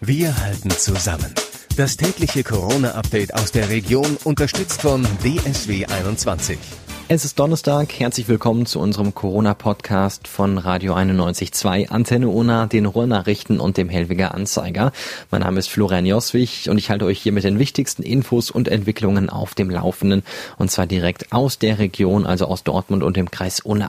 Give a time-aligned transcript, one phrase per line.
[0.00, 1.34] Wir halten zusammen.
[1.76, 6.56] Das tägliche Corona-Update aus der Region unterstützt von DSW 21.
[7.10, 7.98] Es ist Donnerstag.
[7.98, 14.34] Herzlich willkommen zu unserem Corona-Podcast von Radio 91.2, Antenne Una, den Ruhrnachrichten und dem Hellwiger
[14.34, 14.92] Anzeiger.
[15.30, 18.68] Mein Name ist Florian Joswig und ich halte euch hier mit den wichtigsten Infos und
[18.68, 20.22] Entwicklungen auf dem Laufenden
[20.58, 23.88] und zwar direkt aus der Region, also aus Dortmund und dem Kreis Unna.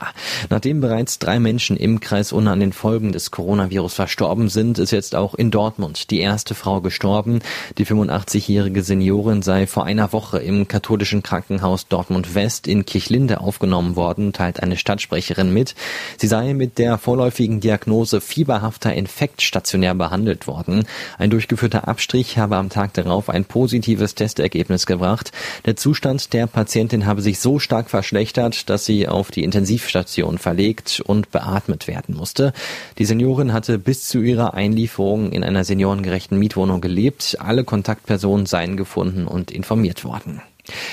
[0.50, 4.92] Nachdem bereits drei Menschen im Kreis Unna an den Folgen des Coronavirus verstorben sind, ist
[4.92, 7.42] jetzt auch in Dortmund die erste Frau gestorben.
[7.78, 13.42] Die 85-jährige Seniorin sei vor einer Woche im katholischen Krankenhaus Dortmund West in Kirch Linde
[13.42, 15.76] aufgenommen worden, teilt eine Stadtsprecherin mit.
[16.18, 20.86] Sie sei mit der vorläufigen Diagnose fieberhafter Infekt stationär behandelt worden.
[21.18, 25.32] Ein durchgeführter Abstrich habe am Tag darauf ein positives Testergebnis gebracht.
[25.66, 31.02] Der Zustand der Patientin habe sich so stark verschlechtert, dass sie auf die Intensivstation verlegt
[31.06, 32.54] und beatmet werden musste.
[32.98, 37.38] Die Seniorin hatte bis zu ihrer Einlieferung in einer seniorengerechten Mietwohnung gelebt.
[37.40, 40.42] Alle Kontaktpersonen seien gefunden und informiert worden.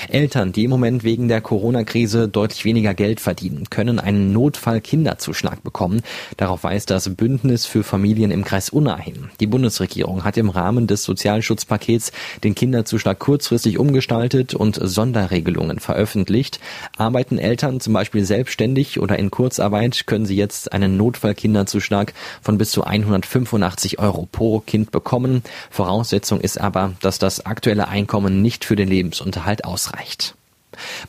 [0.09, 6.01] Eltern, die im Moment wegen der Corona-Krise deutlich weniger Geld verdienen, können einen Notfall-Kinderzuschlag bekommen.
[6.37, 9.29] Darauf weist das Bündnis für Familien im Kreis Unna hin.
[9.39, 12.11] Die Bundesregierung hat im Rahmen des Sozialschutzpakets
[12.43, 16.59] den Kinderzuschlag kurzfristig umgestaltet und Sonderregelungen veröffentlicht.
[16.97, 22.71] Arbeiten Eltern zum Beispiel selbstständig oder in Kurzarbeit, können sie jetzt einen Notfall-Kinderzuschlag von bis
[22.71, 25.43] zu 185 Euro pro Kind bekommen.
[25.69, 30.35] Voraussetzung ist aber, dass das aktuelle Einkommen nicht für den Lebensunterhalt ausreicht.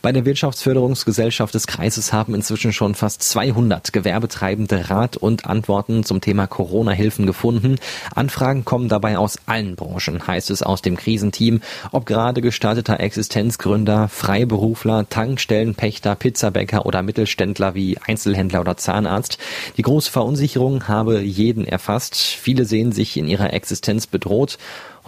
[0.01, 6.21] Bei der Wirtschaftsförderungsgesellschaft des Kreises haben inzwischen schon fast 200 Gewerbetreibende Rat und Antworten zum
[6.21, 7.77] Thema Corona-Hilfen gefunden.
[8.15, 14.07] Anfragen kommen dabei aus allen Branchen, heißt es aus dem Krisenteam, ob gerade gestarteter Existenzgründer,
[14.07, 19.37] Freiberufler, Tankstellenpächter, Pizzabäcker oder Mittelständler wie Einzelhändler oder Zahnarzt.
[19.77, 22.15] Die große Verunsicherung habe jeden erfasst.
[22.15, 24.57] Viele sehen sich in ihrer Existenz bedroht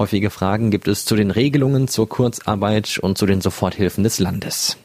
[0.01, 4.77] Häufige Fragen gibt es zu den Regelungen zur Kurzarbeit und zu den Soforthilfen des Landes.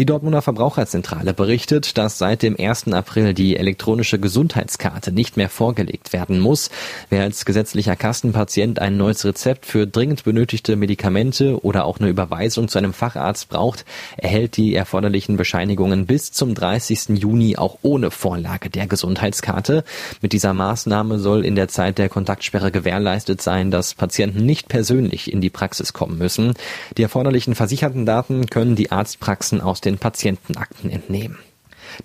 [0.00, 2.90] Die Dortmunder Verbraucherzentrale berichtet, dass seit dem 1.
[2.94, 6.70] April die elektronische Gesundheitskarte nicht mehr vorgelegt werden muss.
[7.10, 12.68] Wer als gesetzlicher Kassenpatient ein neues Rezept für dringend benötigte Medikamente oder auch eine Überweisung
[12.68, 13.84] zu einem Facharzt braucht,
[14.16, 17.18] erhält die erforderlichen Bescheinigungen bis zum 30.
[17.20, 19.84] Juni auch ohne Vorlage der Gesundheitskarte.
[20.22, 25.30] Mit dieser Maßnahme soll in der Zeit der Kontaktsperre gewährleistet sein, dass Patienten nicht persönlich
[25.30, 26.54] in die Praxis kommen müssen.
[26.96, 31.38] Die erforderlichen versicherten Daten können die Arztpraxen aus den Patientenakten entnehmen.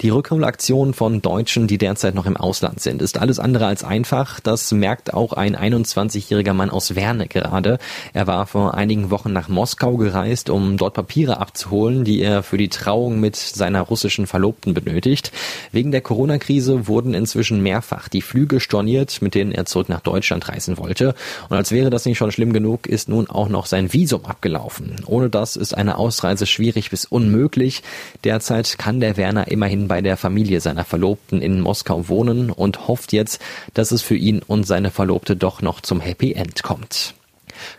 [0.01, 4.39] Die Rückholaktion von Deutschen, die derzeit noch im Ausland sind, ist alles andere als einfach.
[4.39, 7.79] Das merkt auch ein 21-jähriger Mann aus Werne gerade.
[8.13, 12.57] Er war vor einigen Wochen nach Moskau gereist, um dort Papiere abzuholen, die er für
[12.57, 15.31] die Trauung mit seiner russischen Verlobten benötigt.
[15.71, 20.47] Wegen der Corona-Krise wurden inzwischen mehrfach die Flüge storniert, mit denen er zurück nach Deutschland
[20.47, 21.15] reisen wollte.
[21.49, 24.95] Und als wäre das nicht schon schlimm genug, ist nun auch noch sein Visum abgelaufen.
[25.05, 27.83] Ohne das ist eine Ausreise schwierig bis unmöglich.
[28.23, 33.13] Derzeit kann der Werner immerhin bei der Familie seiner Verlobten in Moskau wohnen und hofft
[33.13, 33.41] jetzt,
[33.73, 37.13] dass es für ihn und seine Verlobte doch noch zum Happy End kommt.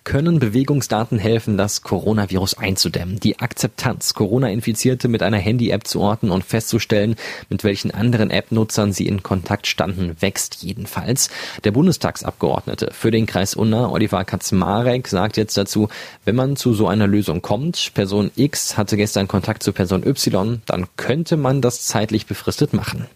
[0.04, 3.20] Können Bewegungsdaten helfen, das Coronavirus einzudämmen?
[3.20, 7.16] Die Akzeptanz, Corona-Infizierte mit einer Handy-App zu orten und festzustellen,
[7.48, 11.30] mit welchen anderen App-Nutzern sie in Kontakt standen, wächst jedenfalls.
[11.64, 15.88] Der Bundestagsabgeordnete für den Kreis Unna, Oliver Kaczmarek, sagt jetzt dazu,
[16.24, 20.62] wenn man zu so einer Lösung kommt, Person X hatte gestern Kontakt zu Person Y,
[20.66, 23.06] dann könnte man das zeitlich befristet machen.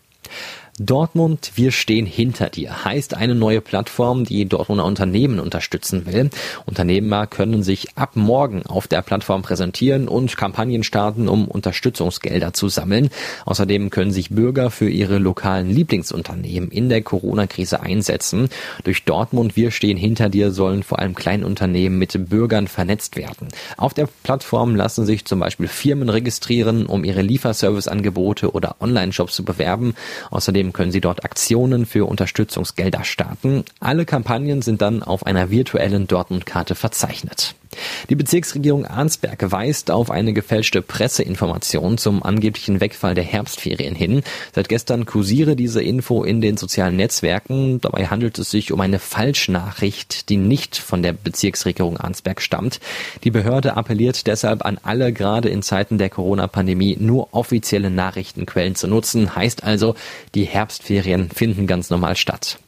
[0.79, 6.31] Dortmund, wir stehen hinter dir heißt eine neue Plattform, die Dortmunder Unternehmen unterstützen will.
[6.65, 12.69] Unternehmer können sich ab morgen auf der Plattform präsentieren und Kampagnen starten, um Unterstützungsgelder zu
[12.69, 13.11] sammeln.
[13.45, 18.49] Außerdem können sich Bürger für ihre lokalen Lieblingsunternehmen in der Corona-Krise einsetzen.
[18.85, 23.49] Durch Dortmund, wir stehen hinter dir sollen vor allem Kleinunternehmen mit Bürgern vernetzt werden.
[23.77, 29.45] Auf der Plattform lassen sich zum Beispiel Firmen registrieren, um ihre Lieferserviceangebote oder Online-Shops zu
[29.45, 29.95] bewerben.
[30.31, 33.65] Außerdem Außerdem können Sie dort Aktionen für Unterstützungsgelder starten.
[33.81, 37.55] Alle Kampagnen sind dann auf einer virtuellen Dortmund-Karte verzeichnet.
[38.09, 44.23] Die Bezirksregierung Arnsberg weist auf eine gefälschte Presseinformation zum angeblichen Wegfall der Herbstferien hin.
[44.55, 47.81] Seit gestern kursiere diese Info in den sozialen Netzwerken.
[47.81, 52.81] Dabei handelt es sich um eine Falschnachricht, die nicht von der Bezirksregierung Arnsberg stammt.
[53.25, 58.87] Die Behörde appelliert deshalb an alle, gerade in Zeiten der Corona-Pandemie nur offizielle Nachrichtenquellen zu
[58.87, 59.35] nutzen.
[59.35, 59.95] Heißt also,
[60.35, 62.59] die Herbstferien finden ganz normal statt.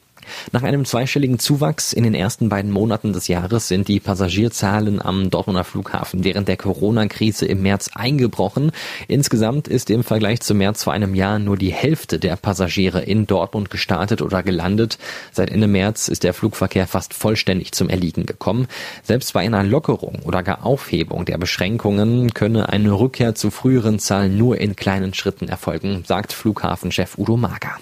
[0.52, 5.30] Nach einem zweistelligen Zuwachs in den ersten beiden Monaten des Jahres sind die Passagierzahlen am
[5.30, 8.72] Dortmunder Flughafen während der Corona-Krise im März eingebrochen.
[9.08, 13.26] Insgesamt ist im Vergleich zu März vor einem Jahr nur die Hälfte der Passagiere in
[13.26, 14.98] Dortmund gestartet oder gelandet.
[15.32, 18.66] Seit Ende März ist der Flugverkehr fast vollständig zum Erliegen gekommen.
[19.02, 24.36] Selbst bei einer Lockerung oder gar Aufhebung der Beschränkungen könne eine Rückkehr zu früheren Zahlen
[24.36, 27.78] nur in kleinen Schritten erfolgen, sagt Flughafenchef Udo Mager.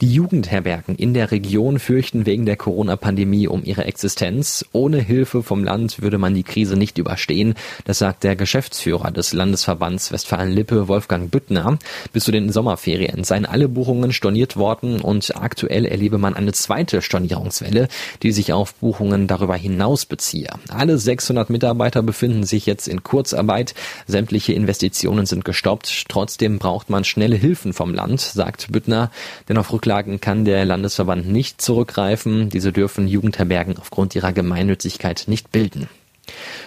[0.00, 4.64] Die Jugendherbergen in der Region fürchten wegen der Corona-Pandemie um ihre Existenz.
[4.72, 7.54] Ohne Hilfe vom Land würde man die Krise nicht überstehen.
[7.84, 11.78] Das sagt der Geschäftsführer des Landesverbands Westfalen-Lippe, Wolfgang Büttner.
[12.12, 17.02] Bis zu den Sommerferien seien alle Buchungen storniert worden und aktuell erlebe man eine zweite
[17.02, 17.88] Stornierungswelle,
[18.22, 20.50] die sich auf Buchungen darüber hinaus beziehe.
[20.68, 23.74] Alle 600 Mitarbeiter befinden sich jetzt in Kurzarbeit.
[24.06, 26.06] Sämtliche Investitionen sind gestoppt.
[26.08, 29.10] Trotzdem braucht man schnelle Hilfen vom Land, sagt Büttner.
[29.48, 32.48] Denn auf Rücklagen kann der Landesverband nicht zurückgreifen.
[32.48, 35.88] Diese dürfen Jugendherbergen aufgrund ihrer Gemeinnützigkeit nicht bilden.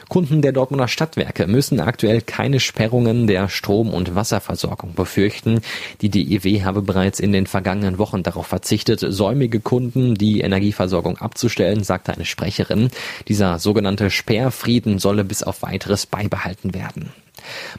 [0.10, 5.62] Kunden der Dortmunder Stadtwerke müssen aktuell keine Sperrungen der Strom- und Wasserversorgung befürchten.
[6.02, 11.84] Die DEW habe bereits in den vergangenen Wochen darauf verzichtet, säumige Kunden die Energieversorgung abzustellen,
[11.84, 12.90] sagte eine Sprecherin.
[13.28, 17.12] Dieser sogenannte Sperrfrieden solle bis auf weiteres beibehalten werden.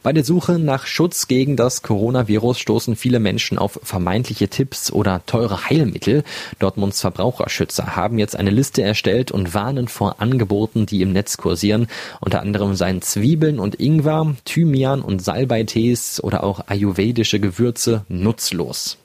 [0.02, 5.22] Bei der Suche nach Schutz gegen das Coronavirus stoßen viele Menschen auf vermeintliche Tipps oder
[5.26, 6.24] teure Heilmittel.
[6.58, 11.86] Dortmunds Verbraucherschützer haben jetzt eine Liste erstellt und warnen vor Angeboten, die im Netz kursieren.
[12.20, 18.98] Unter anderem seien Zwiebeln und Ingwer, Thymian und Salbeitees oder auch ayurvedische Gewürze nutzlos.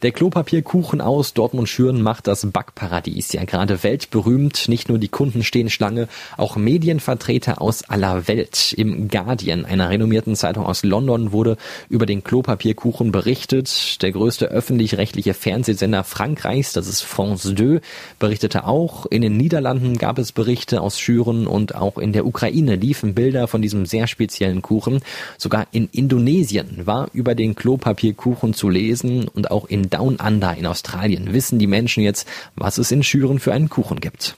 [0.00, 4.68] Der Klopapierkuchen aus Dortmund-Schüren macht das Backparadies ja gerade weltberühmt.
[4.68, 8.72] Nicht nur die Kunden stehen Schlange, auch Medienvertreter aus aller Welt.
[8.72, 11.56] Im Guardian, einer renommierten Zeitung aus London, wurde
[11.88, 14.02] über den Klopapierkuchen berichtet.
[14.02, 17.80] Der größte öffentlich-rechtliche Fernsehsender Frankreichs, das ist France 2,
[18.18, 19.06] berichtete auch.
[19.06, 23.46] In den Niederlanden gab es Berichte aus Schüren und auch in der Ukraine liefen Bilder
[23.48, 25.00] von diesem sehr speziellen Kuchen.
[25.38, 30.66] Sogar in Indonesien war über den Klopapierkuchen zu lesen und auch in Down Under in
[30.66, 32.26] Australien wissen die Menschen jetzt,
[32.56, 34.36] was es in Schüren für einen Kuchen gibt.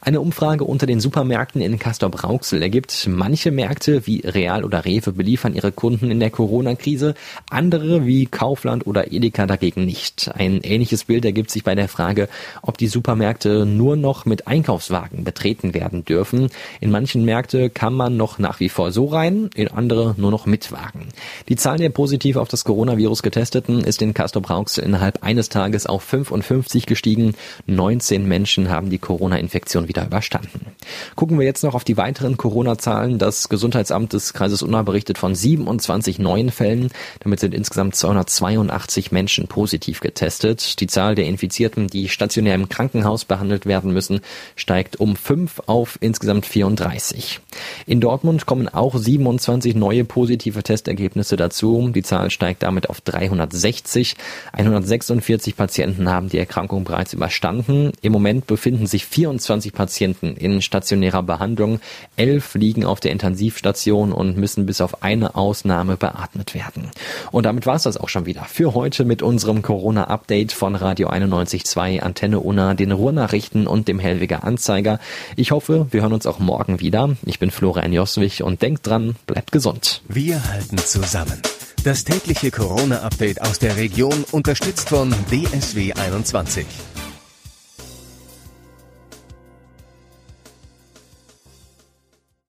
[0.00, 5.54] Eine Umfrage unter den Supermärkten in Castor-Brauxel ergibt, manche Märkte wie Real oder Rewe beliefern
[5.54, 7.14] ihre Kunden in der Corona-Krise,
[7.50, 10.30] andere wie Kaufland oder Edeka dagegen nicht.
[10.34, 12.28] Ein ähnliches Bild ergibt sich bei der Frage,
[12.62, 16.50] ob die Supermärkte nur noch mit Einkaufswagen betreten werden dürfen.
[16.80, 20.46] In manchen Märkte kann man noch nach wie vor so rein, in andere nur noch
[20.46, 21.08] mit Wagen.
[21.48, 26.02] Die Zahl der positiv auf das Coronavirus getesteten ist in Castor-Brauxel innerhalb eines Tages auf
[26.02, 27.34] 55 gestiegen.
[27.66, 30.66] 19 Menschen haben die Corona-Infektion wieder überstanden.
[31.14, 33.18] Gucken wir jetzt noch auf die weiteren Corona-Zahlen.
[33.18, 36.90] Das Gesundheitsamt des Kreises Unna berichtet von 27 neuen Fällen.
[37.20, 40.80] Damit sind insgesamt 282 Menschen positiv getestet.
[40.80, 44.20] Die Zahl der Infizierten, die stationär im Krankenhaus behandelt werden müssen,
[44.54, 47.40] steigt um 5 auf insgesamt 34.
[47.86, 51.90] In Dortmund kommen auch 27 neue positive Testergebnisse dazu.
[51.94, 54.14] Die Zahl steigt damit auf 360.
[54.52, 57.92] 146 Patienten haben die Erkrankung bereits überstanden.
[58.02, 61.78] Im Moment befinden sich 24 Patienten in stationärer Behandlung.
[62.16, 66.90] Elf liegen auf der Intensivstation und müssen bis auf eine Ausnahme beatmet werden.
[67.30, 71.10] Und damit war es das auch schon wieder für heute mit unserem Corona-Update von Radio
[71.10, 74.98] 91.2, Antenne Unna, den Ruhrnachrichten und dem Hellwiger Anzeiger.
[75.36, 77.14] Ich hoffe, wir hören uns auch morgen wieder.
[77.24, 80.02] Ich bin Florian Joswig und denkt dran, bleibt gesund.
[80.08, 81.40] Wir halten zusammen.
[81.84, 86.66] Das tägliche Corona-Update aus der Region unterstützt von DSW 21.